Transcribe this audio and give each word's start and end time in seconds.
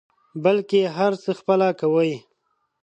بلکې 0.43 0.79
هر 0.97 1.11
څه 1.23 1.31
خپله 1.39 1.67
کوي. 1.79 2.13